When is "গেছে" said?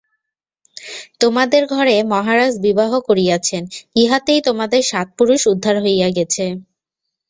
6.17-6.45